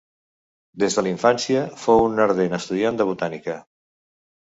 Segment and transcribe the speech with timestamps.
[0.83, 3.63] Des de la infància, fou un ardent estudiant de botànica.